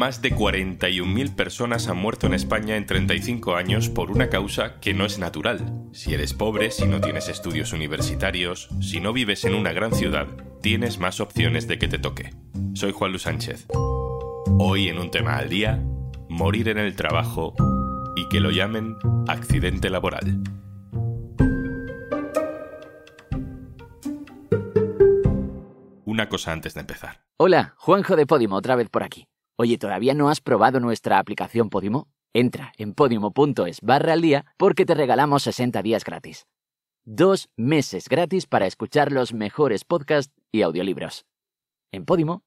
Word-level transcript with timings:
Más 0.00 0.22
de 0.22 0.34
41.000 0.34 1.34
personas 1.34 1.88
han 1.88 1.98
muerto 1.98 2.26
en 2.26 2.32
España 2.32 2.76
en 2.76 2.86
35 2.86 3.56
años 3.56 3.90
por 3.90 4.10
una 4.10 4.30
causa 4.30 4.80
que 4.80 4.94
no 4.94 5.04
es 5.04 5.18
natural. 5.18 5.84
Si 5.92 6.14
eres 6.14 6.32
pobre, 6.32 6.70
si 6.70 6.86
no 6.86 7.02
tienes 7.02 7.28
estudios 7.28 7.74
universitarios, 7.74 8.70
si 8.80 9.00
no 9.00 9.12
vives 9.12 9.44
en 9.44 9.54
una 9.54 9.72
gran 9.72 9.92
ciudad, 9.92 10.26
tienes 10.62 10.98
más 10.98 11.20
opciones 11.20 11.68
de 11.68 11.78
que 11.78 11.88
te 11.88 11.98
toque. 11.98 12.30
Soy 12.72 12.92
Juan 12.92 13.10
Luis 13.10 13.24
Sánchez. 13.24 13.66
Hoy 14.58 14.88
en 14.88 14.98
un 14.98 15.10
tema 15.10 15.36
al 15.36 15.50
día, 15.50 15.82
morir 16.28 16.68
en 16.68 16.78
el 16.78 16.96
trabajo 16.96 17.54
y 18.16 18.28
que 18.28 18.40
lo 18.40 18.50
llamen 18.50 18.96
accidente 19.28 19.90
laboral. 19.90 20.40
Una 26.20 26.28
cosa 26.28 26.52
antes 26.52 26.74
de 26.74 26.80
empezar. 26.80 27.24
Hola, 27.38 27.74
Juanjo 27.78 28.14
de 28.14 28.26
Podimo, 28.26 28.56
otra 28.56 28.76
vez 28.76 28.90
por 28.90 29.02
aquí. 29.02 29.26
Oye, 29.56 29.78
¿todavía 29.78 30.12
no 30.12 30.28
has 30.28 30.42
probado 30.42 30.78
nuestra 30.78 31.18
aplicación 31.18 31.70
Podimo? 31.70 32.10
Entra 32.34 32.74
en 32.76 32.92
podimo.es 32.92 33.80
barra 33.80 34.12
al 34.12 34.20
día 34.20 34.44
porque 34.58 34.84
te 34.84 34.92
regalamos 34.92 35.44
60 35.44 35.80
días 35.80 36.04
gratis. 36.04 36.46
Dos 37.04 37.48
meses 37.56 38.06
gratis 38.06 38.46
para 38.46 38.66
escuchar 38.66 39.12
los 39.12 39.32
mejores 39.32 39.86
podcasts 39.86 40.34
y 40.52 40.60
audiolibros. 40.60 41.24
En 41.90 42.04
Podimo. 42.04 42.42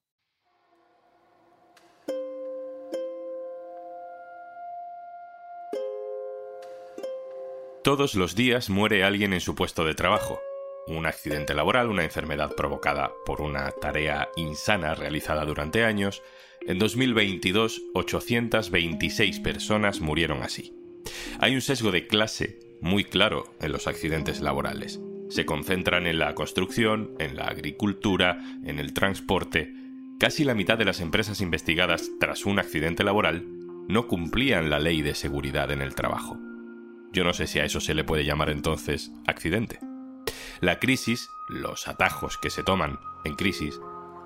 Todos 7.83 8.13
los 8.13 8.35
días 8.35 8.69
muere 8.69 9.03
alguien 9.03 9.33
en 9.33 9.41
su 9.41 9.55
puesto 9.55 9.83
de 9.83 9.95
trabajo. 9.95 10.39
Un 10.85 11.05
accidente 11.05 11.53
laboral, 11.53 11.89
una 11.89 12.03
enfermedad 12.03 12.55
provocada 12.55 13.13
por 13.25 13.41
una 13.41 13.71
tarea 13.71 14.29
insana 14.35 14.95
realizada 14.95 15.45
durante 15.45 15.85
años. 15.85 16.21
En 16.61 16.77
2022, 16.77 17.81
826 17.93 19.39
personas 19.39 20.01
murieron 20.01 20.43
así. 20.43 20.73
Hay 21.39 21.55
un 21.55 21.61
sesgo 21.61 21.91
de 21.91 22.07
clase 22.07 22.59
muy 22.81 23.05
claro 23.05 23.55
en 23.61 23.71
los 23.71 23.87
accidentes 23.87 24.41
laborales. 24.41 24.99
Se 25.29 25.45
concentran 25.45 26.05
en 26.05 26.19
la 26.19 26.35
construcción, 26.35 27.15
en 27.17 27.37
la 27.37 27.45
agricultura, 27.45 28.39
en 28.65 28.77
el 28.77 28.93
transporte. 28.93 29.73
Casi 30.19 30.43
la 30.43 30.53
mitad 30.53 30.77
de 30.77 30.85
las 30.85 30.99
empresas 30.99 31.39
investigadas 31.39 32.11
tras 32.19 32.45
un 32.45 32.59
accidente 32.59 33.05
laboral 33.05 33.45
no 33.87 34.07
cumplían 34.07 34.69
la 34.69 34.79
ley 34.79 35.01
de 35.01 35.15
seguridad 35.15 35.71
en 35.71 35.81
el 35.81 35.95
trabajo. 35.95 36.37
Yo 37.13 37.23
no 37.23 37.33
sé 37.33 37.47
si 37.47 37.59
a 37.59 37.65
eso 37.65 37.79
se 37.79 37.93
le 37.93 38.03
puede 38.03 38.25
llamar 38.25 38.49
entonces 38.49 39.11
accidente. 39.25 39.79
La 40.61 40.79
crisis, 40.79 41.29
los 41.47 41.87
atajos 41.87 42.37
que 42.37 42.49
se 42.49 42.63
toman 42.63 42.99
en 43.25 43.35
crisis, 43.35 43.79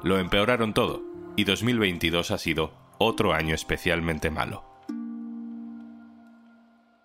lo 0.03 0.19
empeoraron 0.19 0.73
todo 0.73 1.03
y 1.35 1.43
2022 1.43 2.31
ha 2.31 2.37
sido 2.37 2.73
otro 2.99 3.33
año 3.33 3.55
especialmente 3.55 4.29
malo. 4.29 4.63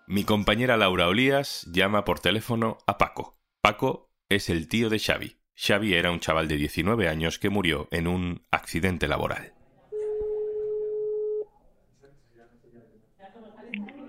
Mi 0.07 0.25
compañera 0.25 0.77
Laura 0.77 1.09
Olías 1.09 1.67
llama 1.73 2.05
por 2.05 2.21
teléfono 2.21 2.79
a 2.87 2.99
Paco. 2.99 3.39
Paco 3.61 4.11
es 4.29 4.51
el 4.51 4.69
tío 4.69 4.91
de 4.91 4.99
Xavi. 4.99 5.39
Xavi 5.55 5.95
era 5.95 6.11
un 6.11 6.21
chaval 6.21 6.49
de 6.49 6.57
19 6.57 7.09
años 7.09 7.39
que 7.39 7.51
murió 7.51 7.89
en 7.91 8.07
un 8.07 8.47
accidente 8.51 9.07
laboral. 9.07 9.55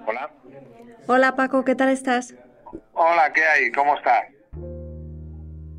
Hola. 0.05 0.31
Hola 1.07 1.35
Paco, 1.35 1.63
¿qué 1.63 1.75
tal 1.75 1.89
estás? 1.89 2.33
Hola, 2.93 3.31
¿qué 3.33 3.45
hay? 3.45 3.71
¿Cómo 3.71 3.95
estás? 3.95 4.25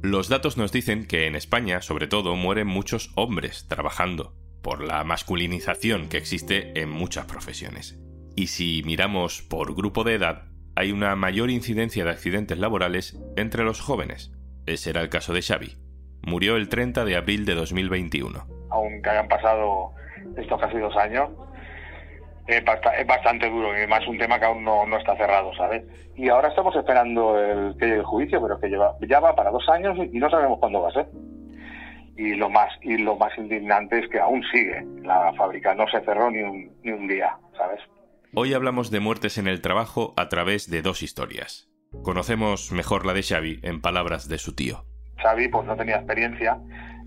Los 0.04 0.28
datos 0.28 0.58
nos 0.58 0.70
dicen 0.70 1.06
que 1.06 1.26
en 1.26 1.34
España, 1.34 1.80
sobre 1.80 2.06
todo, 2.06 2.36
mueren 2.36 2.66
muchos 2.66 3.10
hombres 3.14 3.66
trabajando, 3.68 4.34
por 4.62 4.84
la 4.84 5.02
masculinización 5.02 6.10
que 6.10 6.18
existe 6.18 6.78
en 6.78 6.90
muchas 6.90 7.24
profesiones. 7.24 7.98
Y 8.36 8.48
si 8.48 8.82
miramos 8.84 9.40
por 9.40 9.74
grupo 9.74 10.04
de 10.04 10.16
edad, 10.16 10.42
hay 10.76 10.92
una 10.92 11.16
mayor 11.16 11.48
incidencia 11.48 12.04
de 12.04 12.10
accidentes 12.10 12.58
laborales 12.58 13.18
entre 13.38 13.64
los 13.64 13.80
jóvenes. 13.80 14.30
Ese 14.66 14.90
era 14.90 15.00
el 15.00 15.08
caso 15.08 15.32
de 15.32 15.40
Xavi. 15.40 15.78
Murió 16.20 16.56
el 16.56 16.68
30 16.68 17.06
de 17.06 17.16
abril 17.16 17.46
de 17.46 17.54
2021. 17.54 18.46
Aunque 18.72 19.08
hayan 19.08 19.28
pasado 19.28 19.92
estos 20.36 20.60
casi 20.60 20.76
dos 20.76 20.94
años, 20.98 21.30
es, 22.46 22.64
bastante 23.06 23.48
duro 23.48 23.70
y 23.80 23.86
más 23.86 24.06
un 24.06 24.18
tema 24.18 24.38
que 24.38 24.44
aún 24.44 24.64
no, 24.64 24.84
está 24.96 25.16
cerrado, 25.16 25.54
¿sabes? 25.54 25.84
Y 26.16 26.28
ahora 26.28 26.48
estamos 26.48 26.74
esperando 26.76 27.38
el 27.38 27.76
que 27.78 27.86
llegue 27.86 27.98
el 27.98 28.04
juicio, 28.04 28.40
pero 28.42 28.60
que 28.60 28.68
lleva, 28.68 28.94
ya 29.08 29.20
va 29.20 29.34
para 29.34 29.50
dos 29.50 29.68
años 29.68 29.96
y 30.12 30.18
no 30.18 30.30
sabemos 30.30 30.58
cuándo 30.58 30.82
va 30.82 30.88
a 30.88 30.92
ser. 30.92 31.06
Y 32.16 32.34
lo 32.34 32.48
más 32.48 32.70
y 32.82 32.96
lo 32.98 33.16
más 33.16 33.36
indignante 33.36 33.98
es 33.98 34.08
que 34.08 34.20
aún 34.20 34.42
sigue. 34.52 34.84
La 35.02 35.32
fábrica 35.36 35.74
no 35.74 35.88
se 35.88 36.00
cerró 36.04 36.30
ni 36.30 36.42
un, 36.42 36.70
ni 36.82 36.92
un 36.92 37.08
día, 37.08 37.36
¿sabes? 37.56 37.80
Hoy 38.34 38.54
hablamos 38.54 38.90
de 38.90 39.00
muertes 39.00 39.38
en 39.38 39.48
el 39.48 39.60
trabajo 39.60 40.14
a 40.16 40.28
través 40.28 40.70
de 40.70 40.82
dos 40.82 41.02
historias. 41.02 41.68
Conocemos 42.02 42.72
mejor 42.72 43.06
la 43.06 43.14
de 43.14 43.22
Xavi 43.22 43.60
en 43.62 43.80
palabras 43.80 44.28
de 44.28 44.38
su 44.38 44.54
tío. 44.54 44.84
Xavi 45.22 45.48
pues 45.48 45.66
no 45.66 45.76
tenía 45.76 45.96
experiencia 45.96 46.58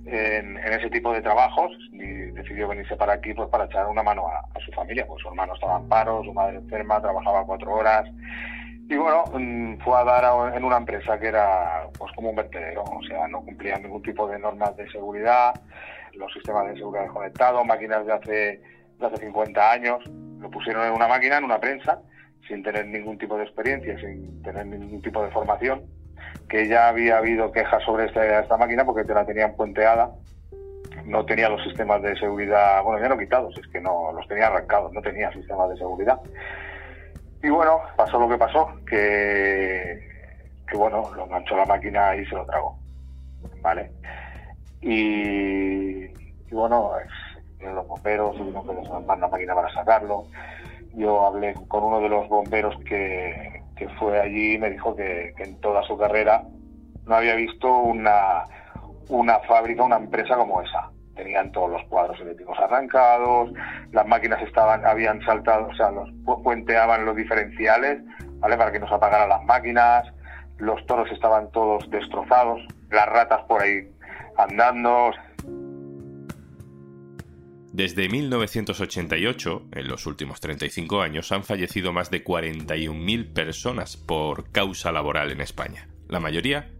en, 0.08 0.58
ese 0.58 0.90
tipo 0.90 1.14
de 1.14 1.22
trabajos 1.22 1.72
y 1.92 2.32
decidió 2.32 2.68
venirse 2.68 2.96
para 2.96 3.14
aquí 3.14 3.34
pues 3.34 3.50
para 3.50 3.66
echar 3.66 3.88
una 3.88 4.04
mano 4.04 4.28
a, 4.28 4.60
su 4.66 4.72
familia. 4.72 5.06
Pues 5.08 5.22
su 5.22 5.28
hermano 5.30 5.54
estaba 5.54 5.78
en 5.80 5.90
paro, 5.90 6.24
su 6.24 6.34
madre 6.34 6.58
enferma, 6.58 7.02
trabajaba 7.02 7.46
cuatro 7.46 7.74
horas 7.74 8.06
y 8.90 8.96
bueno, 8.96 9.26
mm, 9.34 9.80
fue 9.80 10.00
a 10.00 10.04
dar 10.06 10.56
en 10.56 10.64
una 10.64 10.78
empresa 10.78 11.20
que 11.20 11.28
era 11.28 11.90
pues 11.98 12.12
como 12.14 12.30
un 12.30 12.38
vertedero, 12.38 12.84
o 12.84 13.04
sea, 13.04 13.28
no 13.28 13.42
cumplía 13.42 13.78
ningún 13.78 14.02
tipo 14.02 14.28
de 14.30 14.40
normas 14.40 14.78
de 14.78 14.90
seguridad, 14.90 15.54
los 16.14 16.32
sistemas 16.32 16.68
de 16.68 16.78
seguridad 16.78 17.04
desconectados, 17.04 17.66
máquinas 17.66 18.06
de 18.06 18.14
hace, 18.14 18.62
de 18.98 19.06
hace 19.06 19.18
50 19.18 19.72
años, 19.72 20.04
lo 20.40 20.50
pusieron 20.50 20.88
en 20.88 20.94
una 20.94 21.08
máquina, 21.08 21.38
en 21.38 21.44
una 21.44 21.60
prensa, 21.60 22.02
sin 22.48 22.64
tener 22.64 22.88
ningún 22.88 23.18
tipo 23.18 23.38
de 23.38 23.44
experiencia, 23.44 24.00
sin 24.00 24.42
tener 24.42 24.66
ningún 24.66 25.02
tipo 25.02 25.22
de 25.22 25.32
formación, 25.32 25.84
que 26.50 26.68
ya 26.68 26.90
había 26.90 27.18
habido 27.18 27.52
quejas 27.52 27.84
sobre 27.84 28.06
esta, 28.06 28.40
esta 28.40 28.58
máquina 28.58 28.86
porque 28.86 29.04
te 29.04 29.14
la 29.14 29.26
tenían 29.26 29.56
puenteada, 29.56 30.12
no 31.06 31.26
tenía 31.26 31.50
los 31.50 31.64
sistemas 31.64 32.02
de 32.02 32.18
seguridad, 32.18 32.84
bueno, 32.84 33.02
ya 33.02 33.10
no 33.10 33.18
quitados, 33.18 33.58
es 33.58 33.68
que 33.68 33.82
no 33.82 34.12
los 34.14 34.28
tenía 34.28 34.48
arrancados, 34.48 34.92
no 34.94 35.02
tenía 35.02 35.32
sistemas 35.32 35.70
de 35.70 35.78
seguridad. 35.78 36.20
Y 37.44 37.50
bueno, 37.50 37.82
pasó 37.96 38.20
lo 38.20 38.28
que 38.28 38.38
pasó, 38.38 38.70
que, 38.90 40.00
que 40.70 40.78
bueno, 40.78 41.10
lo 41.16 41.26
enganchó 41.26 41.56
la 41.56 41.66
máquina 41.66 42.16
y 42.16 42.26
se 42.26 42.36
lo 42.36 42.46
tragó, 42.46 42.78
¿vale? 43.62 43.92
Y, 44.82 46.06
y 46.06 46.52
bueno, 46.52 46.92
los 47.60 47.88
bomberos 47.88 48.36
tuvieron 48.38 48.68
que 48.68 48.76
desarmar 48.76 49.20
la 49.20 49.28
máquina 49.28 49.56
para 49.56 49.74
sacarlo. 49.74 50.26
Yo 50.94 51.26
hablé 51.26 51.54
con 51.68 51.84
uno 51.84 52.00
de 52.00 52.10
los 52.10 52.28
bomberos 52.28 52.76
que, 52.84 53.57
que 53.78 53.88
fue 53.90 54.20
allí 54.20 54.56
y 54.56 54.58
me 54.58 54.70
dijo 54.70 54.96
que, 54.96 55.34
en 55.38 55.60
toda 55.62 55.84
su 55.84 55.98
carrera 55.98 56.44
no 57.06 57.16
había 57.16 57.36
visto 57.36 57.72
una, 57.72 58.44
una 59.10 59.40
fábrica, 59.40 59.84
una 59.84 59.98
empresa 59.98 60.36
como 60.36 60.62
esa. 60.62 60.90
Tenían 61.16 61.52
todos 61.52 61.72
los 61.72 61.84
cuadros 61.86 62.20
eléctricos 62.20 62.58
arrancados, 62.60 63.52
las 63.92 64.06
máquinas 64.06 64.42
estaban, 64.42 64.86
habían 64.86 65.22
saltado, 65.22 65.68
o 65.68 65.76
sea, 65.76 65.90
los 65.90 66.10
puenteaban 66.44 67.06
los 67.06 67.16
diferenciales, 67.16 68.02
¿vale? 68.40 68.58
Para 68.58 68.72
que 68.72 68.80
no 68.80 68.88
se 68.88 68.94
apagaran 68.94 69.30
las 69.30 69.44
máquinas, 69.44 70.06
los 70.58 70.86
toros 70.86 71.12
estaban 71.12 71.50
todos 71.52 71.90
destrozados, 71.90 72.62
las 72.90 73.08
ratas 73.08 73.42
por 73.48 73.62
ahí 73.62 73.90
andando. 74.38 75.12
Desde 77.78 78.10
1988, 78.10 79.68
en 79.76 79.88
los 79.88 80.08
últimos 80.08 80.42
35 80.42 81.00
años, 81.00 81.32
han 81.32 81.44
fallecido 81.44 81.94
más 81.94 82.10
de 82.10 82.24
41.000 82.24 83.34
personas 83.34 83.98
por 83.98 84.52
causa 84.52 84.92
laboral 84.92 85.30
en 85.30 85.42
España. 85.42 85.88
La 86.08 86.20
mayoría 86.20 86.72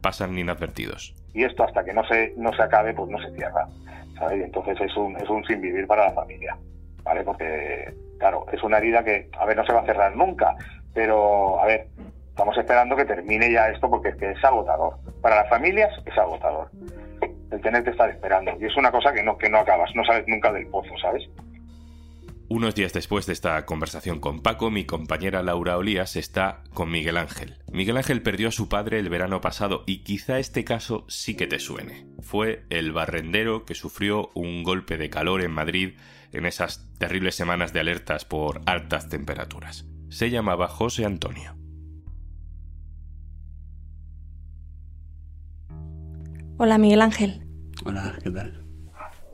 pasan 0.00 0.38
inadvertidos. 0.38 1.16
Y 1.34 1.42
esto 1.42 1.64
hasta 1.64 1.84
que 1.84 1.92
no 1.92 2.06
se, 2.06 2.32
no 2.36 2.52
se 2.52 2.62
acabe, 2.62 2.94
pues 2.94 3.10
no 3.10 3.18
se 3.18 3.34
cierra. 3.34 3.66
¿sabes? 4.20 4.38
Y 4.38 4.44
entonces 4.44 4.80
es 4.82 4.96
un, 4.96 5.16
es 5.16 5.28
un 5.28 5.44
sin 5.46 5.60
vivir 5.60 5.84
para 5.88 6.06
la 6.06 6.12
familia. 6.12 6.56
¿Vale? 7.02 7.24
Porque, 7.24 7.92
claro, 8.20 8.46
es 8.52 8.62
una 8.62 8.78
herida 8.78 9.02
que, 9.02 9.28
a 9.36 9.46
ver, 9.46 9.56
no 9.56 9.66
se 9.66 9.72
va 9.72 9.80
a 9.80 9.86
cerrar 9.86 10.14
nunca. 10.14 10.54
Pero, 10.94 11.60
a 11.60 11.66
ver, 11.66 11.88
estamos 12.28 12.56
esperando 12.56 12.94
que 12.94 13.04
termine 13.04 13.50
ya 13.50 13.68
esto 13.70 13.90
porque 13.90 14.10
es 14.10 14.16
que 14.16 14.30
es 14.30 14.44
agotador. 14.44 14.94
Para 15.20 15.42
las 15.42 15.48
familias 15.50 15.90
es 16.06 16.16
agotador 16.16 16.70
el 17.50 17.60
tener 17.60 17.88
estar 17.88 18.10
esperando. 18.10 18.52
Y 18.60 18.64
es 18.64 18.76
una 18.76 18.90
cosa 18.90 19.12
que 19.12 19.22
no, 19.22 19.36
que 19.36 19.48
no 19.48 19.58
acabas, 19.58 19.90
no 19.94 20.04
sales 20.04 20.24
nunca 20.26 20.52
del 20.52 20.66
pozo, 20.68 20.96
¿sabes? 21.00 21.28
Unos 22.48 22.76
días 22.76 22.92
después 22.92 23.26
de 23.26 23.32
esta 23.32 23.66
conversación 23.66 24.20
con 24.20 24.40
Paco, 24.40 24.70
mi 24.70 24.84
compañera 24.84 25.42
Laura 25.42 25.76
Olías 25.76 26.14
está 26.14 26.62
con 26.74 26.90
Miguel 26.90 27.16
Ángel. 27.16 27.56
Miguel 27.72 27.96
Ángel 27.96 28.22
perdió 28.22 28.48
a 28.48 28.52
su 28.52 28.68
padre 28.68 29.00
el 29.00 29.08
verano 29.08 29.40
pasado 29.40 29.82
y 29.84 30.04
quizá 30.04 30.38
este 30.38 30.64
caso 30.64 31.04
sí 31.08 31.36
que 31.36 31.48
te 31.48 31.58
suene. 31.58 32.06
Fue 32.20 32.64
el 32.70 32.92
barrendero 32.92 33.64
que 33.64 33.74
sufrió 33.74 34.30
un 34.34 34.62
golpe 34.62 34.96
de 34.96 35.10
calor 35.10 35.42
en 35.42 35.50
Madrid 35.50 35.94
en 36.32 36.46
esas 36.46 36.88
terribles 36.98 37.34
semanas 37.34 37.72
de 37.72 37.80
alertas 37.80 38.24
por 38.24 38.60
altas 38.66 39.08
temperaturas. 39.08 39.84
Se 40.08 40.30
llamaba 40.30 40.68
José 40.68 41.04
Antonio. 41.04 41.56
Hola 46.58 46.78
Miguel 46.78 47.02
Ángel. 47.02 47.42
Hola, 47.84 48.18
¿qué 48.22 48.30
tal? 48.30 48.64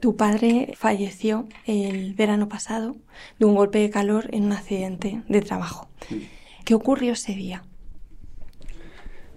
Tu 0.00 0.16
padre 0.16 0.74
falleció 0.76 1.46
el 1.66 2.14
verano 2.14 2.48
pasado 2.48 2.96
de 3.38 3.46
un 3.46 3.54
golpe 3.54 3.78
de 3.78 3.90
calor 3.90 4.28
en 4.32 4.46
un 4.46 4.52
accidente 4.52 5.22
de 5.28 5.40
trabajo. 5.40 5.88
¿Qué 6.64 6.74
ocurrió 6.74 7.12
ese 7.12 7.34
día? 7.34 7.62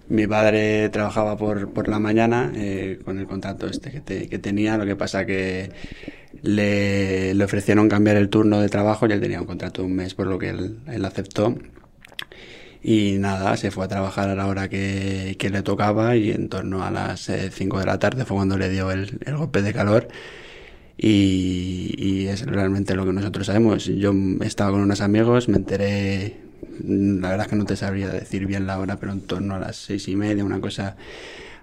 Mi 0.08 0.26
padre 0.26 0.88
trabajaba 0.88 1.36
por, 1.36 1.72
por 1.72 1.86
la 1.86 2.00
mañana 2.00 2.50
eh, 2.56 2.98
con 3.04 3.20
el 3.20 3.28
contrato 3.28 3.68
este 3.68 3.92
que, 3.92 4.28
que, 4.28 4.38
tenía, 4.40 4.76
lo 4.76 4.84
que 4.84 4.96
pasa 4.96 5.24
que 5.24 5.70
le, 6.42 7.34
le, 7.34 7.44
ofrecieron 7.44 7.88
cambiar 7.88 8.16
el 8.16 8.28
turno 8.28 8.60
de 8.60 8.68
trabajo 8.68 9.06
y 9.06 9.12
él 9.12 9.20
tenía 9.20 9.40
un 9.40 9.46
contrato 9.46 9.82
de 9.82 9.86
un 9.86 9.94
mes, 9.94 10.14
por 10.14 10.26
lo 10.26 10.38
que 10.38 10.48
él, 10.48 10.80
él 10.88 11.04
aceptó. 11.04 11.56
Y 12.88 13.18
nada, 13.18 13.56
se 13.56 13.72
fue 13.72 13.86
a 13.86 13.88
trabajar 13.88 14.28
a 14.28 14.36
la 14.36 14.46
hora 14.46 14.68
que, 14.68 15.34
que 15.40 15.50
le 15.50 15.62
tocaba 15.62 16.14
y 16.14 16.30
en 16.30 16.48
torno 16.48 16.84
a 16.84 16.92
las 16.92 17.28
5 17.50 17.76
eh, 17.76 17.80
de 17.80 17.84
la 17.84 17.98
tarde 17.98 18.24
fue 18.24 18.36
cuando 18.36 18.56
le 18.56 18.70
dio 18.70 18.92
el, 18.92 19.18
el 19.26 19.36
golpe 19.36 19.60
de 19.60 19.72
calor. 19.72 20.06
Y, 20.96 22.26
es 22.28 22.46
realmente 22.46 22.94
lo 22.94 23.04
que 23.04 23.12
nosotros 23.12 23.48
sabemos. 23.48 23.86
Yo 23.86 24.14
estaba 24.40 24.70
con 24.70 24.82
unos 24.82 25.00
amigos, 25.00 25.48
me 25.48 25.56
enteré 25.56 26.36
la 26.84 27.30
verdad 27.30 27.46
es 27.46 27.50
que 27.50 27.56
no 27.56 27.64
te 27.64 27.74
sabría 27.74 28.08
decir 28.08 28.46
bien 28.46 28.68
la 28.68 28.78
hora, 28.78 28.98
pero 29.00 29.10
en 29.10 29.22
torno 29.22 29.56
a 29.56 29.58
las 29.58 29.74
seis 29.74 30.06
y 30.06 30.14
media, 30.14 30.44
una 30.44 30.60
cosa 30.60 30.96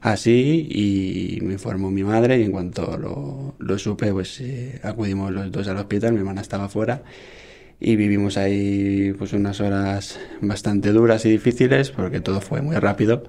así, 0.01 0.67
y 0.69 1.39
me 1.41 1.53
informó 1.53 1.89
mi 1.89 2.03
madre 2.03 2.37
y 2.39 2.43
en 2.43 2.51
cuanto 2.51 2.97
lo, 2.97 3.55
lo 3.59 3.79
supe, 3.79 4.11
pues 4.11 4.41
eh, 4.41 4.81
acudimos 4.83 5.31
los 5.31 5.49
dos 5.53 5.69
al 5.69 5.77
hospital, 5.77 6.11
mi 6.11 6.19
hermana 6.19 6.41
estaba 6.41 6.67
fuera 6.67 7.01
y 7.79 7.95
vivimos 7.95 8.37
ahí 8.37 9.13
pues 9.17 9.33
unas 9.33 9.59
horas 9.59 10.19
bastante 10.41 10.91
duras 10.91 11.25
y 11.25 11.31
difíciles 11.31 11.91
porque 11.91 12.21
todo 12.21 12.41
fue 12.41 12.61
muy 12.61 12.75
rápido. 12.77 13.23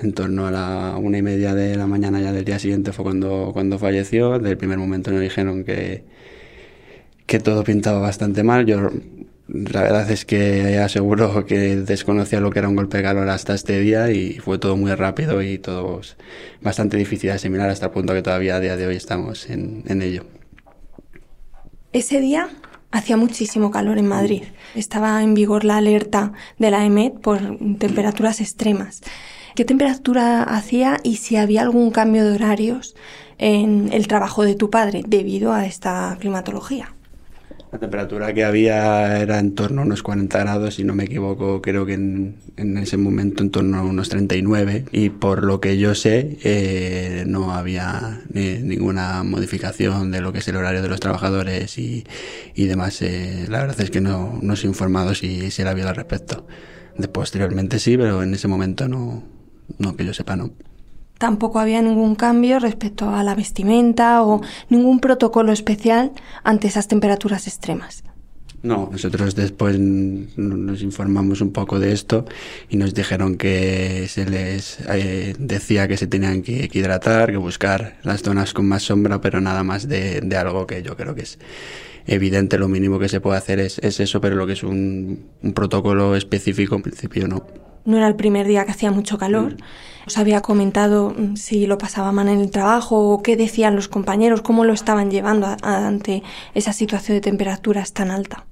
En 0.00 0.12
torno 0.12 0.46
a 0.46 0.50
la 0.50 0.96
una 0.96 1.18
y 1.18 1.22
media 1.22 1.54
de 1.54 1.76
la 1.76 1.86
mañana 1.86 2.20
ya 2.20 2.32
del 2.32 2.44
día 2.44 2.58
siguiente 2.58 2.92
fue 2.92 3.04
cuando, 3.04 3.50
cuando 3.52 3.78
falleció. 3.78 4.38
Desde 4.38 4.52
el 4.52 4.56
primer 4.56 4.78
momento 4.78 5.10
nos 5.10 5.20
dijeron 5.20 5.64
que, 5.64 6.04
que 7.26 7.40
todo 7.40 7.64
pintaba 7.64 7.98
bastante 7.98 8.42
mal. 8.42 8.64
Yo 8.64 8.90
la 9.48 9.82
verdad 9.82 10.10
es 10.10 10.24
que 10.24 10.78
aseguro 10.78 11.44
que 11.46 11.76
desconocía 11.76 12.40
lo 12.40 12.50
que 12.50 12.58
era 12.58 12.68
un 12.68 12.76
golpe 12.76 12.98
de 12.98 13.02
calor 13.02 13.28
hasta 13.28 13.54
este 13.54 13.80
día 13.80 14.10
y 14.10 14.38
fue 14.38 14.58
todo 14.58 14.76
muy 14.76 14.94
rápido 14.94 15.42
y 15.42 15.58
todo 15.58 16.00
bastante 16.60 16.96
difícil 16.96 17.30
de 17.30 17.36
asimilar 17.36 17.70
hasta 17.70 17.86
el 17.86 17.92
punto 17.92 18.12
que 18.12 18.22
todavía 18.22 18.56
a 18.56 18.60
día 18.60 18.76
de 18.76 18.86
hoy 18.86 18.96
estamos 18.96 19.48
en, 19.48 19.84
en 19.88 20.02
ello. 20.02 20.24
Ese 21.92 22.20
día 22.20 22.50
hacía 22.90 23.16
muchísimo 23.16 23.70
calor 23.70 23.98
en 23.98 24.08
Madrid. 24.08 24.44
Estaba 24.74 25.22
en 25.22 25.34
vigor 25.34 25.64
la 25.64 25.76
alerta 25.76 26.32
de 26.58 26.70
la 26.70 26.84
EMET 26.84 27.18
por 27.20 27.38
temperaturas 27.78 28.40
extremas. 28.40 29.02
¿Qué 29.54 29.64
temperatura 29.64 30.42
hacía 30.42 30.98
y 31.02 31.16
si 31.16 31.36
había 31.36 31.62
algún 31.62 31.90
cambio 31.90 32.24
de 32.24 32.34
horarios 32.34 32.94
en 33.38 33.92
el 33.92 34.06
trabajo 34.06 34.44
de 34.44 34.54
tu 34.54 34.70
padre 34.70 35.02
debido 35.06 35.52
a 35.52 35.66
esta 35.66 36.16
climatología? 36.20 36.94
La 37.70 37.78
temperatura 37.78 38.32
que 38.32 38.44
había 38.44 39.20
era 39.20 39.38
en 39.38 39.54
torno 39.54 39.82
a 39.82 39.84
unos 39.84 40.02
40 40.02 40.38
grados, 40.38 40.76
si 40.76 40.84
no 40.84 40.94
me 40.94 41.04
equivoco, 41.04 41.60
creo 41.60 41.84
que 41.84 41.94
en, 41.94 42.36
en 42.56 42.78
ese 42.78 42.96
momento 42.96 43.42
en 43.42 43.50
torno 43.50 43.78
a 43.78 43.82
unos 43.82 44.08
39. 44.08 44.86
Y 44.90 45.10
por 45.10 45.44
lo 45.44 45.60
que 45.60 45.76
yo 45.76 45.94
sé, 45.94 46.38
eh, 46.44 47.24
no 47.26 47.52
había 47.52 48.22
eh, 48.34 48.60
ninguna 48.64 49.22
modificación 49.22 50.10
de 50.10 50.22
lo 50.22 50.32
que 50.32 50.38
es 50.38 50.48
el 50.48 50.56
horario 50.56 50.80
de 50.80 50.88
los 50.88 51.00
trabajadores 51.00 51.76
y, 51.76 52.04
demás. 52.56 53.02
Eh, 53.02 53.46
la 53.50 53.60
verdad 53.60 53.80
es 53.82 53.90
que 53.90 54.00
no, 54.00 54.38
no 54.40 54.54
he 54.54 54.66
informado 54.66 55.14
si, 55.14 55.50
si 55.50 55.60
era 55.60 55.74
bien 55.74 55.88
al 55.88 55.96
respecto. 55.96 56.46
De 56.96 57.08
posteriormente 57.08 57.78
sí, 57.78 57.98
pero 57.98 58.22
en 58.22 58.32
ese 58.32 58.48
momento 58.48 58.88
no, 58.88 59.22
no 59.76 59.94
que 59.94 60.06
yo 60.06 60.14
sepa, 60.14 60.36
no. 60.36 60.52
Tampoco 61.18 61.58
había 61.58 61.82
ningún 61.82 62.14
cambio 62.14 62.60
respecto 62.60 63.10
a 63.10 63.22
la 63.24 63.34
vestimenta 63.34 64.22
o 64.22 64.40
ningún 64.70 65.00
protocolo 65.00 65.52
especial 65.52 66.12
ante 66.44 66.68
esas 66.68 66.88
temperaturas 66.88 67.46
extremas. 67.46 68.04
No, 68.62 68.88
nosotros 68.90 69.36
después 69.36 69.78
nos 69.78 70.82
informamos 70.82 71.40
un 71.40 71.52
poco 71.52 71.78
de 71.78 71.92
esto 71.92 72.24
y 72.68 72.76
nos 72.76 72.92
dijeron 72.92 73.36
que 73.36 74.06
se 74.08 74.26
les 74.28 74.80
eh, 74.88 75.34
decía 75.38 75.86
que 75.86 75.96
se 75.96 76.08
tenían 76.08 76.42
que, 76.42 76.68
que, 76.68 76.78
hidratar, 76.80 77.30
que 77.30 77.36
buscar 77.36 77.98
las 78.02 78.22
zonas 78.22 78.54
con 78.54 78.66
más 78.66 78.82
sombra, 78.82 79.20
pero 79.20 79.40
nada 79.40 79.62
más 79.62 79.86
de, 79.86 80.20
de, 80.22 80.36
algo 80.36 80.66
que 80.66 80.82
yo 80.82 80.96
creo 80.96 81.14
que 81.14 81.22
es 81.22 81.38
evidente. 82.06 82.58
Lo 82.58 82.66
mínimo 82.66 82.98
que 82.98 83.08
se 83.08 83.20
puede 83.20 83.38
hacer 83.38 83.60
es, 83.60 83.78
es 83.78 84.00
eso, 84.00 84.20
pero 84.20 84.34
lo 84.34 84.44
que 84.46 84.54
es 84.54 84.64
un, 84.64 85.26
un 85.40 85.52
protocolo 85.52 86.16
específico 86.16 86.74
en 86.74 86.82
principio 86.82 87.28
no 87.28 87.46
no 87.88 87.96
era 87.96 88.06
el 88.06 88.14
primer 88.16 88.46
día 88.46 88.64
que 88.66 88.70
hacía 88.70 88.90
mucho 88.90 89.16
calor. 89.16 89.56
Os 90.06 90.18
había 90.18 90.42
comentado 90.42 91.14
mm, 91.16 91.36
si 91.36 91.66
lo 91.66 91.78
pasaba 91.78 92.12
mal 92.12 92.28
en 92.28 92.40
el 92.40 92.50
trabajo 92.50 93.12
o 93.12 93.22
qué 93.22 93.34
decían 93.36 93.74
los 93.74 93.88
compañeros, 93.88 94.42
cómo 94.42 94.64
lo 94.64 94.74
estaban 94.74 95.10
llevando 95.10 95.56
ante 95.62 96.22
esa 96.54 96.72
situación 96.72 97.16
de 97.16 97.22
temperaturas 97.22 97.94
tan 97.94 98.10
alta. 98.10 98.44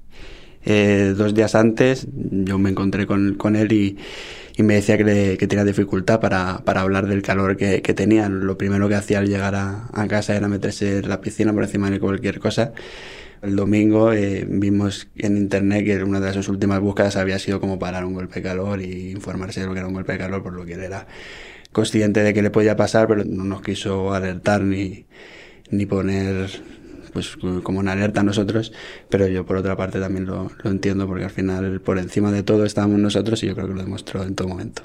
Eh, 0.65 1.13
dos 1.15 1.33
días 1.35 1.53
antes 1.55 2.07
yo 2.13 2.57
me 2.57 2.71
encontré 2.71 3.05
con, 3.05 3.35
con 3.35 3.55
él 3.55 3.71
y, 3.71 3.97
y, 4.57 4.63
me 4.63 4.73
decía 4.73 4.97
que, 4.97 5.03
le, 5.03 5.37
que 5.37 5.47
tenía 5.47 5.63
dificultad 5.63 6.19
para, 6.19 6.63
para, 6.65 6.81
hablar 6.81 7.07
del 7.07 7.21
calor 7.21 7.57
que, 7.57 7.83
que 7.83 7.93
tenía. 7.93 8.27
Lo 8.29 8.57
primero 8.57 8.89
que 8.89 8.95
hacía 8.95 9.19
al 9.19 9.29
llegar 9.29 9.53
a, 9.53 9.87
a 9.93 10.07
casa 10.07 10.35
era 10.35 10.47
meterse 10.47 10.97
en 10.97 11.09
la 11.09 11.21
piscina 11.21 11.53
por 11.53 11.63
encima 11.63 11.91
de 11.91 11.99
cualquier 11.99 12.39
cosa 12.39 12.73
el 13.41 13.55
domingo 13.55 14.13
eh, 14.13 14.45
vimos 14.49 15.07
en 15.15 15.37
internet 15.37 15.85
que 15.85 16.03
una 16.03 16.19
de 16.19 16.33
sus 16.33 16.49
últimas 16.49 16.79
búsquedas 16.79 17.15
había 17.17 17.39
sido 17.39 17.59
como 17.59 17.79
parar 17.79 18.05
un 18.05 18.13
golpe 18.13 18.35
de 18.35 18.41
calor 18.43 18.81
y 18.81 19.11
informarse 19.11 19.61
de 19.61 19.67
lo 19.67 19.73
que 19.73 19.79
era 19.79 19.87
un 19.87 19.93
golpe 19.93 20.13
de 20.13 20.17
calor, 20.17 20.43
por 20.43 20.53
lo 20.53 20.65
que 20.65 20.73
él 20.73 20.83
era 20.83 21.07
consciente 21.71 22.23
de 22.23 22.33
que 22.33 22.41
le 22.41 22.49
podía 22.49 22.75
pasar, 22.75 23.07
pero 23.07 23.23
no 23.23 23.43
nos 23.43 23.61
quiso 23.61 24.13
alertar 24.13 24.61
ni, 24.61 25.05
ni 25.69 25.85
poner 25.85 26.49
pues 27.13 27.37
como 27.63 27.79
una 27.79 27.93
alerta 27.93 28.21
a 28.21 28.23
nosotros, 28.23 28.73
pero 29.09 29.27
yo 29.27 29.45
por 29.45 29.57
otra 29.57 29.75
parte 29.75 29.99
también 29.99 30.25
lo, 30.25 30.51
lo 30.63 30.69
entiendo 30.69 31.07
porque 31.07 31.25
al 31.25 31.31
final 31.31 31.81
por 31.81 31.97
encima 31.97 32.31
de 32.31 32.43
todo 32.43 32.65
estábamos 32.65 32.99
nosotros 32.99 33.43
y 33.43 33.47
yo 33.47 33.55
creo 33.55 33.67
que 33.67 33.73
lo 33.73 33.81
demostró 33.83 34.23
en 34.23 34.35
todo 34.35 34.47
momento. 34.47 34.83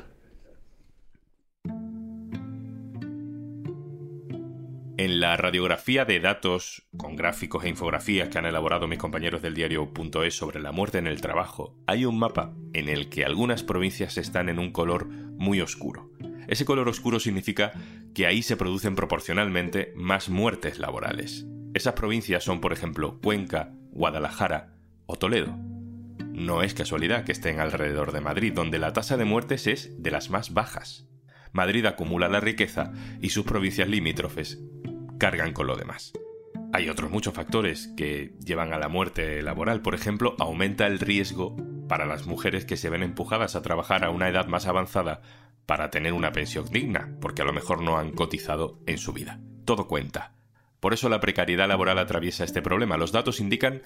En 5.02 5.18
la 5.18 5.36
radiografía 5.36 6.04
de 6.04 6.20
datos, 6.20 6.86
con 6.96 7.16
gráficos 7.16 7.64
e 7.64 7.68
infografías 7.68 8.28
que 8.28 8.38
han 8.38 8.46
elaborado 8.46 8.86
mis 8.86 9.00
compañeros 9.00 9.42
del 9.42 9.52
diario.es 9.52 10.36
sobre 10.36 10.60
la 10.60 10.70
muerte 10.70 10.98
en 10.98 11.08
el 11.08 11.20
trabajo, 11.20 11.74
hay 11.88 12.04
un 12.04 12.20
mapa 12.20 12.54
en 12.72 12.88
el 12.88 13.08
que 13.08 13.24
algunas 13.24 13.64
provincias 13.64 14.16
están 14.16 14.48
en 14.48 14.60
un 14.60 14.70
color 14.70 15.08
muy 15.08 15.60
oscuro. 15.60 16.12
Ese 16.46 16.64
color 16.64 16.88
oscuro 16.88 17.18
significa 17.18 17.72
que 18.14 18.26
ahí 18.26 18.42
se 18.42 18.56
producen 18.56 18.94
proporcionalmente 18.94 19.92
más 19.96 20.28
muertes 20.28 20.78
laborales. 20.78 21.48
Esas 21.74 21.94
provincias 21.94 22.44
son, 22.44 22.60
por 22.60 22.72
ejemplo, 22.72 23.18
Cuenca, 23.20 23.72
Guadalajara 23.90 24.76
o 25.06 25.16
Toledo. 25.16 25.58
No 26.28 26.62
es 26.62 26.74
casualidad 26.74 27.24
que 27.24 27.32
estén 27.32 27.58
alrededor 27.58 28.12
de 28.12 28.20
Madrid, 28.20 28.52
donde 28.52 28.78
la 28.78 28.92
tasa 28.92 29.16
de 29.16 29.24
muertes 29.24 29.66
es 29.66 30.00
de 30.00 30.12
las 30.12 30.30
más 30.30 30.54
bajas. 30.54 31.08
Madrid 31.50 31.86
acumula 31.86 32.28
la 32.28 32.38
riqueza 32.38 32.92
y 33.20 33.30
sus 33.30 33.44
provincias 33.44 33.88
limítrofes 33.88 34.62
cargan 35.22 35.52
con 35.52 35.68
lo 35.68 35.76
demás. 35.76 36.12
Hay 36.72 36.88
otros 36.88 37.12
muchos 37.12 37.32
factores 37.32 37.86
que 37.96 38.32
llevan 38.44 38.72
a 38.72 38.78
la 38.78 38.88
muerte 38.88 39.40
laboral. 39.40 39.80
Por 39.80 39.94
ejemplo, 39.94 40.34
aumenta 40.40 40.88
el 40.88 40.98
riesgo 40.98 41.54
para 41.86 42.06
las 42.06 42.26
mujeres 42.26 42.64
que 42.64 42.76
se 42.76 42.90
ven 42.90 43.04
empujadas 43.04 43.54
a 43.54 43.62
trabajar 43.62 44.04
a 44.04 44.10
una 44.10 44.28
edad 44.28 44.48
más 44.48 44.66
avanzada 44.66 45.22
para 45.64 45.90
tener 45.90 46.12
una 46.12 46.32
pensión 46.32 46.68
digna, 46.68 47.16
porque 47.20 47.42
a 47.42 47.44
lo 47.44 47.52
mejor 47.52 47.82
no 47.82 47.98
han 47.98 48.10
cotizado 48.10 48.80
en 48.86 48.98
su 48.98 49.12
vida. 49.12 49.38
Todo 49.64 49.86
cuenta. 49.86 50.34
Por 50.80 50.92
eso 50.92 51.08
la 51.08 51.20
precariedad 51.20 51.68
laboral 51.68 52.00
atraviesa 52.00 52.42
este 52.42 52.60
problema. 52.60 52.96
Los 52.96 53.12
datos 53.12 53.38
indican 53.38 53.82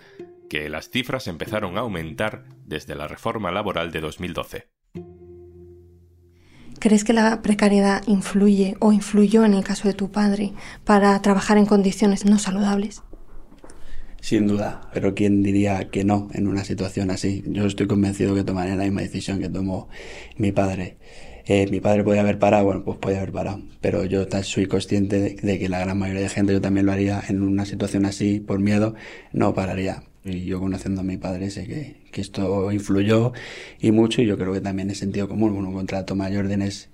que 0.48 0.70
las 0.70 0.88
cifras 0.88 1.26
empezaron 1.26 1.76
a 1.76 1.82
aumentar 1.82 2.44
desde 2.64 2.94
la 2.94 3.08
reforma 3.08 3.52
laboral 3.52 3.92
de 3.92 4.00
2012. 4.00 4.68
¿Crees 6.86 7.02
que 7.02 7.12
la 7.12 7.42
precariedad 7.42 8.04
influye 8.06 8.76
o 8.78 8.92
influyó 8.92 9.44
en 9.44 9.54
el 9.54 9.64
caso 9.64 9.88
de 9.88 9.94
tu 9.94 10.12
padre 10.12 10.52
para 10.84 11.20
trabajar 11.20 11.58
en 11.58 11.66
condiciones 11.66 12.24
no 12.24 12.38
saludables? 12.38 13.02
Sin 14.20 14.46
duda, 14.46 14.82
pero 14.94 15.12
¿quién 15.12 15.42
diría 15.42 15.90
que 15.90 16.04
no 16.04 16.28
en 16.32 16.46
una 16.46 16.62
situación 16.62 17.10
así? 17.10 17.42
Yo 17.48 17.66
estoy 17.66 17.88
convencido 17.88 18.36
que 18.36 18.44
tomaría 18.44 18.76
la 18.76 18.84
misma 18.84 19.00
decisión 19.00 19.40
que 19.40 19.48
tomó 19.48 19.88
mi 20.36 20.52
padre. 20.52 20.96
Eh, 21.48 21.68
mi 21.70 21.78
padre 21.80 22.02
podía 22.02 22.22
haber 22.22 22.40
parado, 22.40 22.64
bueno, 22.64 22.82
pues 22.84 22.98
podía 22.98 23.18
haber 23.18 23.30
parado, 23.30 23.60
pero 23.80 24.04
yo 24.04 24.26
soy 24.42 24.66
consciente 24.66 25.36
de, 25.40 25.58
que 25.60 25.68
la 25.68 25.78
gran 25.78 25.96
mayoría 25.96 26.22
de 26.22 26.28
gente, 26.28 26.52
yo 26.52 26.60
también 26.60 26.86
lo 26.86 26.92
haría 26.92 27.22
en 27.28 27.40
una 27.40 27.64
situación 27.64 28.04
así, 28.04 28.40
por 28.40 28.58
miedo, 28.58 28.96
no 29.32 29.54
pararía. 29.54 30.02
Y 30.24 30.44
yo 30.44 30.58
conociendo 30.58 31.02
a 31.02 31.04
mi 31.04 31.18
padre 31.18 31.50
sé 31.50 31.68
que, 31.68 32.20
esto 32.20 32.72
influyó 32.72 33.32
y 33.78 33.92
mucho 33.92 34.22
y 34.22 34.26
yo 34.26 34.38
creo 34.38 34.52
que 34.52 34.60
también 34.60 34.90
es 34.90 34.98
sentido 34.98 35.28
común. 35.28 35.52
un 35.52 35.72
contrato 35.72 36.16
mayor 36.16 36.48
tienes 36.48 36.88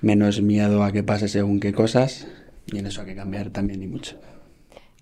menos 0.00 0.40
miedo 0.40 0.84
a 0.84 0.92
que 0.92 1.02
pase 1.02 1.28
según 1.28 1.60
qué 1.60 1.72
cosas 1.72 2.28
y 2.66 2.78
en 2.78 2.86
eso 2.86 3.02
hay 3.02 3.08
que 3.08 3.16
cambiar 3.16 3.50
también 3.50 3.82
y 3.82 3.88
mucho. 3.88 4.18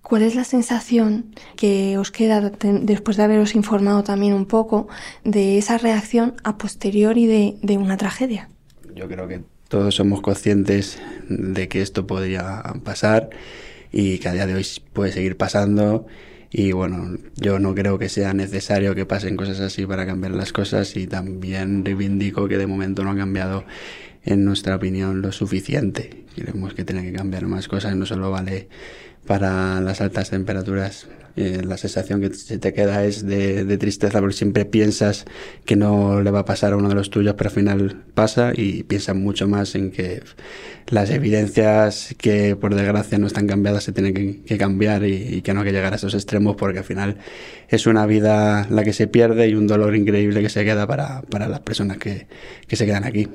¿Cuál 0.03 0.23
es 0.23 0.35
la 0.35 0.45
sensación 0.45 1.35
que 1.57 1.99
os 1.99 2.11
queda 2.11 2.41
después 2.41 3.19
de 3.19 3.23
haberos 3.23 3.55
informado 3.55 4.03
también 4.03 4.33
un 4.33 4.47
poco 4.47 4.89
de 5.25 5.59
esa 5.59 5.79
reacción 5.79 6.35
a 6.43 6.57
posteriori 6.57 7.27
de 7.61 7.79
una 7.79 7.99
tragedia? 7.99 8.49
Yo 8.95 9.09
creo 9.09 9.29
que 9.29 9.43
todos 9.69 9.95
somos 9.95 10.21
conscientes 10.21 11.01
de 11.29 11.69
que 11.69 11.83
esto 11.83 12.07
podría 12.07 12.63
pasar 12.85 13.31
y 13.93 14.19
que 14.19 14.29
a 14.29 14.33
día 14.33 14.47
de 14.47 14.55
hoy 14.55 14.67
puede 14.93 15.13
seguir 15.13 15.37
pasando. 15.37 16.07
Y 16.51 16.73
bueno, 16.73 17.17
yo 17.37 17.61
no 17.61 17.75
creo 17.75 17.99
que 17.99 18.09
sea 18.09 18.35
necesario 18.35 18.97
que 18.97 19.07
pasen 19.07 19.37
cosas 19.37 19.61
así 19.61 19.87
para 19.87 20.05
cambiar 20.05 20.35
las 20.35 20.53
cosas 20.53 20.97
y 20.97 21.07
también 21.07 21.85
reivindico 21.85 22.49
que 22.49 22.59
de 22.59 22.67
momento 22.67 23.05
no 23.05 23.13
ha 23.13 23.17
cambiado 23.17 23.65
en 24.25 24.45
nuestra 24.45 24.77
opinión 24.77 25.23
lo 25.23 25.33
suficiente. 25.33 26.25
Creemos 26.35 26.75
que 26.75 26.85
tiene 26.85 27.03
que 27.03 27.12
cambiar 27.12 27.47
más 27.47 27.69
cosas, 27.69 27.97
no 27.97 28.07
solo 28.07 28.31
vale 28.31 28.69
para 29.27 29.81
las 29.81 30.00
altas 30.00 30.31
temperaturas. 30.31 31.07
Eh, 31.37 31.62
la 31.65 31.77
sensación 31.77 32.21
que 32.21 32.35
se 32.35 32.59
te 32.59 32.73
queda 32.73 33.05
es 33.05 33.25
de, 33.25 33.65
de, 33.65 33.79
tristeza 33.79 34.19
porque 34.19 34.35
siempre 34.35 34.65
piensas 34.65 35.27
que 35.65 35.77
no 35.77 36.21
le 36.23 36.31
va 36.33 36.41
a 36.41 36.45
pasar 36.45 36.73
a 36.73 36.77
uno 36.77 36.89
de 36.89 36.97
los 36.97 37.09
tuyos, 37.09 37.35
pero 37.39 37.49
al 37.49 37.55
final 37.55 38.03
pasa 38.15 38.53
y 38.55 38.83
piensas 38.83 39.15
mucho 39.15 39.47
más 39.47 39.77
en 39.77 39.93
que 39.93 40.23
las 40.89 41.09
evidencias 41.11 42.17
que 42.19 42.57
por 42.57 42.75
desgracia 42.75 43.19
no 43.19 43.29
están 43.29 43.47
cambiadas 43.47 43.85
se 43.85 43.93
tienen 43.93 44.43
que, 44.43 44.59
cambiar 44.59 45.05
y, 45.05 45.37
y, 45.37 45.43
que 45.43 45.55
no 45.55 45.61
hay 45.61 45.67
que 45.67 45.73
llegar 45.73 45.93
a 45.93 45.97
esos 45.97 46.15
extremos 46.15 46.57
porque 46.57 46.81
al 46.81 46.85
final 46.85 47.17
es 47.69 47.87
una 47.87 48.07
vida 48.07 48.67
la 48.69 48.83
que 48.83 48.93
se 48.93 49.07
pierde 49.07 49.49
y 49.49 49.55
un 49.55 49.69
dolor 49.69 49.95
increíble 49.95 50.43
que 50.43 50.49
se 50.49 50.65
queda 50.65 50.89
para, 50.89 51.23
para 51.23 51.47
las 51.47 51.61
personas 51.61 51.99
que, 51.99 52.27
que 52.67 52.75
se 52.75 52.87
quedan 52.87 53.05
aquí. 53.05 53.29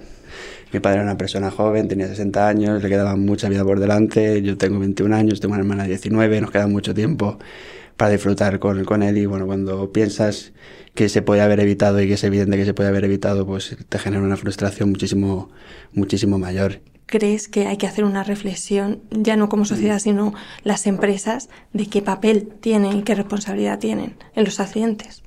Mi 0.72 0.80
padre 0.80 0.98
era 0.98 1.04
una 1.04 1.18
persona 1.18 1.52
joven, 1.52 1.88
tenía 1.88 2.08
60 2.08 2.48
años, 2.48 2.84
le 2.84 2.90
quedaba 2.90 3.16
mucha 3.16 3.50
vida 3.50 3.64
por 3.64 3.80
delante, 3.80 4.42
yo 4.42 4.58
tengo 4.58 4.80
21 4.80 5.16
años, 5.16 5.40
tengo 5.40 5.54
una 5.54 5.62
hermana 5.62 5.84
de 5.84 5.90
19, 5.90 6.42
nos 6.42 6.52
queda 6.52 6.68
mucho 6.68 6.94
tiempo 6.94 7.40
para 7.98 8.12
disfrutar 8.12 8.60
con, 8.60 8.84
con 8.84 9.04
él 9.04 9.18
y 9.18 9.26
bueno, 9.26 9.46
cuando 9.46 9.92
piensas 9.92 10.52
que 10.94 11.10
se 11.10 11.22
puede 11.22 11.42
haber 11.42 11.60
evitado 11.60 12.02
y 12.02 12.08
que 12.08 12.14
es 12.14 12.24
evidente 12.24 12.58
que 12.58 12.66
se 12.66 12.74
puede 12.74 12.90
haber 12.90 13.06
evitado, 13.06 13.46
pues 13.46 13.76
te 13.88 14.00
genera 14.00 14.24
una 14.24 14.38
frustración 14.38 14.90
muchísimo, 14.90 15.50
muchísimo 15.94 16.40
mayor. 16.40 16.82
¿Crees 17.06 17.48
que 17.48 17.68
hay 17.68 17.78
que 17.78 17.86
hacer 17.86 18.04
una 18.04 18.24
reflexión, 18.24 19.02
ya 19.12 19.36
no 19.36 19.48
como 19.48 19.66
sociedad, 19.66 20.00
sino 20.00 20.34
las 20.64 20.88
empresas, 20.88 21.50
de 21.72 21.88
qué 21.88 22.02
papel 22.02 22.48
tienen 22.62 22.98
y 22.98 23.04
qué 23.04 23.14
responsabilidad 23.14 23.78
tienen 23.78 24.16
en 24.36 24.44
los 24.44 24.60
accidentes? 24.60 25.25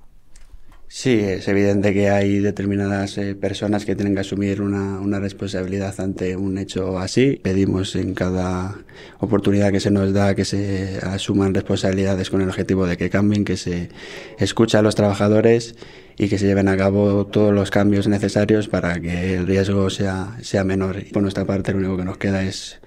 Sí, 0.91 1.21
es 1.21 1.47
evidente 1.49 1.93
que 1.93 2.09
hay 2.09 2.39
determinadas 2.39 3.19
eh, 3.19 3.35
personas 3.35 3.85
que 3.85 3.95
tienen 3.95 4.15
que 4.15 4.21
asumir 4.21 4.63
una, 4.63 4.99
una, 5.01 5.21
responsabilidad 5.21 5.95
ante 6.01 6.35
un 6.35 6.57
hecho 6.57 6.99
así. 6.99 7.39
Pedimos 7.43 7.95
en 7.95 8.15
cada 8.15 8.75
oportunidad 9.21 9.71
que 9.71 9.81
se 9.81 9.91
nos 9.91 10.15
da 10.15 10.35
que 10.35 10.47
se 10.47 10.99
asuman 11.03 11.53
responsabilidades 11.53 12.31
con 12.31 12.41
el 12.41 12.49
objetivo 12.49 12.87
de 12.87 12.97
que 12.97 13.11
cambien, 13.11 13.45
que 13.45 13.59
se 13.59 13.91
escuche 14.39 14.79
a 14.79 14.83
los 14.83 14.95
trabajadores 14.95 15.75
y 16.17 16.29
que 16.31 16.39
se 16.39 16.47
lleven 16.47 16.69
a 16.69 16.77
cabo 16.79 17.27
todos 17.27 17.53
los 17.53 17.71
cambios 17.71 18.09
necesarios 18.09 18.69
para 18.69 18.99
que 18.99 19.35
el 19.35 19.47
riesgo 19.47 19.91
sea, 19.91 20.39
sea 20.41 20.65
menor. 20.65 21.05
Por 21.13 21.21
nuestra 21.21 21.45
parte, 21.45 21.73
lo 21.73 21.81
único 21.81 21.99
que 21.99 22.05
nos 22.05 22.17
queda 22.17 22.43
es 22.45 22.81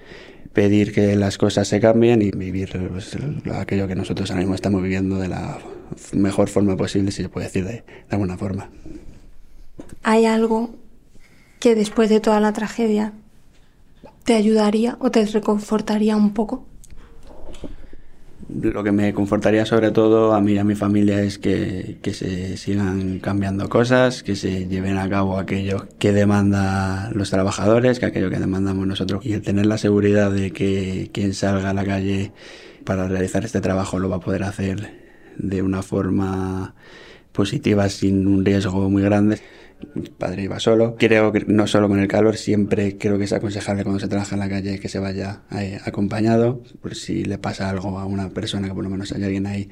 pedir 0.53 0.91
que 0.91 1.15
las 1.15 1.37
cosas 1.37 1.67
se 1.67 1.79
cambien 1.79 2.23
y 2.23 2.31
vivir 2.31 2.71
pues, 2.91 3.15
aquello 3.53 3.87
que 3.87 3.95
nosotros 3.95 4.31
ahora 4.31 4.41
mismo 4.41 4.55
estamos 4.55 4.81
viviendo 4.81 5.19
de 5.19 5.27
la 5.27 5.59
mejor 6.13 6.49
forma 6.49 6.75
posible, 6.77 7.11
si 7.11 7.23
se 7.23 7.29
puede 7.29 7.47
decir 7.47 7.65
de, 7.65 7.71
de 7.71 7.83
alguna 8.09 8.37
forma. 8.37 8.69
¿Hay 10.03 10.25
algo 10.25 10.75
que 11.59 11.75
después 11.75 12.09
de 12.09 12.19
toda 12.19 12.39
la 12.39 12.53
tragedia 12.53 13.13
te 14.23 14.33
ayudaría 14.33 14.97
o 14.99 15.11
te 15.11 15.25
reconfortaría 15.25 16.15
un 16.15 16.33
poco? 16.33 16.65
Lo 18.53 18.83
que 18.83 18.91
me 18.91 19.13
confortaría 19.13 19.65
sobre 19.65 19.91
todo 19.91 20.33
a 20.33 20.41
mí 20.41 20.53
y 20.53 20.57
a 20.57 20.65
mi 20.65 20.75
familia 20.75 21.21
es 21.21 21.37
que, 21.37 21.99
que, 22.01 22.13
se 22.13 22.57
sigan 22.57 23.19
cambiando 23.19 23.69
cosas, 23.69 24.23
que 24.23 24.35
se 24.35 24.67
lleven 24.67 24.97
a 24.97 25.09
cabo 25.09 25.37
aquello 25.37 25.87
que 25.99 26.11
demandan 26.11 27.13
los 27.17 27.29
trabajadores, 27.29 27.99
que 27.99 28.07
aquello 28.07 28.29
que 28.29 28.39
demandamos 28.39 28.85
nosotros. 28.85 29.25
Y 29.25 29.33
el 29.33 29.41
tener 29.41 29.67
la 29.67 29.77
seguridad 29.77 30.31
de 30.31 30.51
que 30.51 31.09
quien 31.13 31.33
salga 31.33 31.69
a 31.69 31.73
la 31.73 31.85
calle 31.85 32.33
para 32.83 33.07
realizar 33.07 33.45
este 33.45 33.61
trabajo 33.61 33.99
lo 33.99 34.09
va 34.09 34.17
a 34.17 34.19
poder 34.19 34.43
hacer 34.43 35.10
de 35.37 35.61
una 35.61 35.81
forma 35.81 36.75
positiva 37.31 37.87
sin 37.89 38.27
un 38.27 38.45
riesgo 38.45 38.89
muy 38.89 39.03
grande. 39.03 39.39
Mi 39.95 40.09
padre 40.09 40.43
iba 40.43 40.59
solo. 40.59 40.95
Creo 40.97 41.31
que 41.31 41.43
no 41.47 41.65
solo 41.65 41.87
con 41.87 41.99
el 41.99 42.07
calor, 42.07 42.37
siempre 42.37 42.97
creo 42.97 43.17
que 43.17 43.23
es 43.23 43.33
aconsejable 43.33 43.83
cuando 43.83 43.99
se 43.99 44.07
trabaja 44.07 44.35
en 44.35 44.39
la 44.39 44.49
calle 44.49 44.79
que 44.79 44.89
se 44.89 44.99
vaya 44.99 45.41
eh, 45.51 45.79
acompañado, 45.83 46.61
por 46.81 46.95
si 46.95 47.25
le 47.25 47.37
pasa 47.37 47.69
algo 47.69 47.97
a 47.97 48.05
una 48.05 48.29
persona, 48.29 48.67
que 48.67 48.73
por 48.73 48.83
lo 48.83 48.89
menos 48.89 49.11
haya 49.11 49.25
alguien 49.25 49.47
ahí 49.47 49.69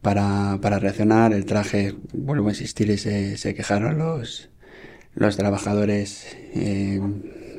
para, 0.00 0.58
para 0.62 0.78
reaccionar. 0.78 1.32
El 1.32 1.44
traje, 1.44 1.94
vuelvo 2.12 2.48
a 2.48 2.52
insistir, 2.52 2.90
y 2.90 2.96
se, 2.96 3.54
quejaron 3.54 3.98
los, 3.98 4.48
los 5.14 5.36
trabajadores. 5.36 6.36
Eh, 6.54 7.00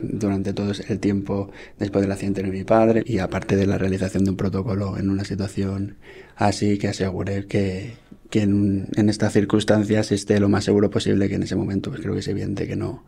durante 0.04 0.54
todo 0.54 0.72
el 0.88 1.00
tiempo 1.00 1.52
después 1.80 2.02
del 2.02 2.12
accidente 2.12 2.44
de 2.44 2.52
mi 2.52 2.64
padre 2.64 3.04
y 3.06 3.20
aparte 3.20 3.56
de 3.56 3.68
la 3.68 3.78
realización 3.78 4.24
de 4.24 4.32
un 4.32 4.38
protocolo 4.38 4.98
en 4.98 5.10
una 5.10 5.24
situación 5.24 5.98
así 6.36 6.78
que 6.78 6.90
asegure 6.90 7.48
que, 7.48 7.94
que 8.30 8.42
en, 8.42 8.88
en, 8.96 9.10
estas 9.10 9.34
circunstancias 9.34 10.12
esté 10.12 10.40
lo 10.40 10.50
más 10.50 10.64
seguro 10.64 10.90
posible 10.90 11.30
que 11.30 11.36
en 11.36 11.44
ese 11.44 11.56
momento 11.56 11.90
pues 11.90 12.02
creo 12.02 12.14
que 12.14 12.20
es 12.22 12.28
evidente 12.28 12.68
que 12.68 12.76
no, 12.76 13.04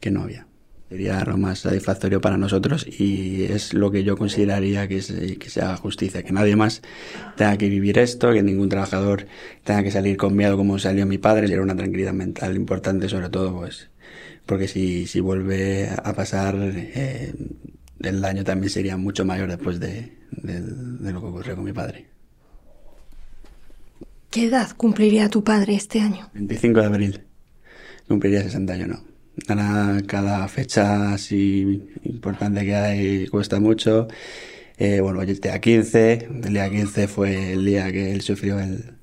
que 0.00 0.10
no 0.10 0.22
había. 0.22 0.46
Sería 0.90 1.24
lo 1.24 1.38
más 1.38 1.60
satisfactorio 1.60 2.20
para 2.20 2.36
nosotros 2.36 2.84
y 2.84 3.44
es 3.44 3.74
lo 3.74 3.92
que 3.92 4.02
yo 4.02 4.16
consideraría 4.16 4.88
que, 4.88 4.96
es, 4.96 5.12
que 5.38 5.48
se 5.48 5.60
haga 5.60 5.76
justicia, 5.76 6.24
que 6.24 6.32
nadie 6.32 6.56
más 6.56 6.82
tenga 7.36 7.56
que 7.56 7.68
vivir 7.68 7.96
esto, 7.96 8.32
que 8.32 8.42
ningún 8.42 8.68
trabajador 8.68 9.26
tenga 9.62 9.84
que 9.84 9.92
salir 9.92 10.16
con 10.16 10.34
miedo 10.34 10.56
como 10.56 10.80
salió 10.80 11.06
mi 11.06 11.16
padre. 11.16 11.46
Era 11.52 11.62
una 11.62 11.76
tranquilidad 11.76 12.12
mental 12.12 12.56
importante, 12.56 13.08
sobre 13.08 13.28
todo, 13.28 13.56
pues, 13.56 13.89
porque 14.50 14.66
si, 14.66 15.06
si 15.06 15.20
vuelve 15.20 15.88
a 15.88 16.12
pasar, 16.12 16.56
eh, 16.58 17.32
el 18.00 18.20
daño 18.20 18.42
también 18.42 18.68
sería 18.68 18.96
mucho 18.96 19.24
mayor 19.24 19.48
después 19.48 19.78
de, 19.78 20.18
de, 20.32 20.60
de 20.60 21.12
lo 21.12 21.20
que 21.20 21.26
ocurrió 21.28 21.54
con 21.54 21.64
mi 21.64 21.72
padre. 21.72 22.08
¿Qué 24.28 24.46
edad 24.46 24.72
cumpliría 24.76 25.28
tu 25.28 25.44
padre 25.44 25.76
este 25.76 26.00
año? 26.00 26.30
25 26.34 26.80
de 26.80 26.86
abril. 26.86 27.20
Cumpliría 28.08 28.42
61. 28.42 29.00
Ahora 29.46 30.02
cada 30.08 30.48
fecha 30.48 31.12
así 31.12 31.88
importante 32.02 32.64
que 32.64 32.74
hay 32.74 33.26
cuesta 33.28 33.60
mucho. 33.60 34.08
Eh, 34.78 34.98
bueno, 35.00 35.22
el 35.22 35.38
día 35.38 35.60
15, 35.60 36.28
el 36.42 36.52
día 36.52 36.68
15 36.68 37.06
fue 37.06 37.52
el 37.52 37.64
día 37.64 37.92
que 37.92 38.10
él 38.10 38.20
sufrió 38.22 38.58
el, 38.58 38.99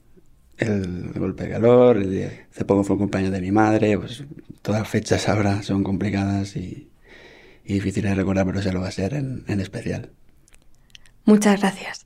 el 0.57 1.11
golpe 1.13 1.43
de 1.43 1.51
calor, 1.51 1.97
el 1.97 2.45
hace 2.51 2.65
poco 2.65 2.83
fue 2.83 2.95
el 2.95 2.99
cumpleaños 2.99 3.31
de 3.31 3.41
mi 3.41 3.51
madre, 3.51 3.97
pues 3.97 4.23
todas 4.61 4.81
las 4.81 4.89
fechas 4.89 5.27
ahora 5.29 5.63
son 5.63 5.83
complicadas 5.83 6.55
y, 6.55 6.89
y 7.63 7.73
difíciles 7.73 8.11
de 8.11 8.15
recordar, 8.15 8.45
pero 8.45 8.61
se 8.61 8.71
lo 8.71 8.81
va 8.81 8.87
a 8.87 8.91
ser 8.91 9.13
en, 9.13 9.43
en 9.47 9.59
especial. 9.59 10.11
Muchas 11.25 11.59
gracias. 11.59 12.05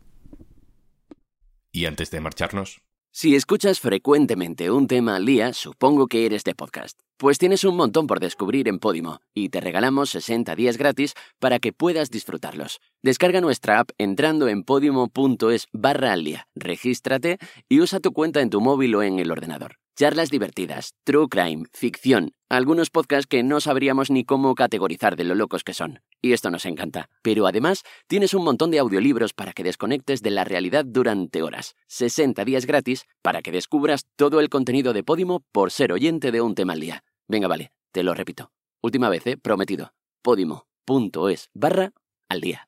Y 1.71 1.85
antes 1.85 2.11
de 2.11 2.19
marcharnos, 2.19 2.81
si 3.13 3.35
escuchas 3.35 3.79
frecuentemente 3.79 4.71
un 4.71 4.87
tema 4.87 5.17
al 5.17 5.25
día, 5.25 5.53
supongo 5.53 6.07
que 6.07 6.25
eres 6.25 6.43
de 6.43 6.55
podcast. 6.55 6.97
Pues 7.17 7.37
tienes 7.37 7.63
un 7.65 7.75
montón 7.75 8.07
por 8.07 8.19
descubrir 8.19 8.67
en 8.67 8.79
Podimo 8.79 9.19
y 9.33 9.49
te 9.49 9.59
regalamos 9.59 10.09
60 10.11 10.55
días 10.55 10.77
gratis 10.77 11.13
para 11.39 11.59
que 11.59 11.73
puedas 11.73 12.09
disfrutarlos. 12.09 12.79
Descarga 13.03 13.41
nuestra 13.41 13.79
app 13.79 13.89
entrando 13.97 14.47
en 14.47 14.63
podimo.es 14.63 15.67
barra 15.73 16.13
al 16.13 16.23
día, 16.23 16.47
regístrate 16.55 17.37
y 17.69 17.81
usa 17.81 17.99
tu 17.99 18.13
cuenta 18.13 18.41
en 18.41 18.49
tu 18.49 18.61
móvil 18.61 18.95
o 18.95 19.03
en 19.03 19.19
el 19.19 19.29
ordenador. 19.29 19.75
Charlas 19.95 20.29
divertidas, 20.29 20.93
true 21.03 21.27
crime, 21.29 21.65
ficción, 21.73 22.31
algunos 22.49 22.89
podcasts 22.89 23.27
que 23.27 23.43
no 23.43 23.59
sabríamos 23.59 24.09
ni 24.09 24.23
cómo 24.23 24.55
categorizar 24.55 25.15
de 25.15 25.25
lo 25.25 25.35
locos 25.35 25.63
que 25.63 25.73
son. 25.73 25.99
Y 26.21 26.33
esto 26.33 26.51
nos 26.51 26.65
encanta. 26.65 27.09
Pero 27.21 27.47
además, 27.47 27.83
tienes 28.07 28.33
un 28.33 28.43
montón 28.43 28.71
de 28.71 28.79
audiolibros 28.79 29.33
para 29.33 29.53
que 29.53 29.63
desconectes 29.63 30.21
de 30.21 30.31
la 30.31 30.43
realidad 30.43 30.85
durante 30.85 31.41
horas. 31.41 31.75
60 31.87 32.45
días 32.45 32.65
gratis 32.65 33.05
para 33.21 33.41
que 33.41 33.51
descubras 33.51 34.05
todo 34.15 34.39
el 34.39 34.49
contenido 34.49 34.93
de 34.93 35.03
Podimo 35.03 35.43
por 35.51 35.71
ser 35.71 35.91
oyente 35.91 36.31
de 36.31 36.41
un 36.41 36.55
tema 36.55 36.73
al 36.73 36.79
día. 36.79 37.03
Venga, 37.27 37.47
vale, 37.47 37.71
te 37.91 38.03
lo 38.03 38.13
repito. 38.13 38.51
Última 38.81 39.09
vez, 39.09 39.25
¿eh? 39.27 39.37
Prometido. 39.37 39.93
Podimo.es 40.21 41.49
barra 41.53 41.93
al 42.29 42.41
día. 42.41 42.67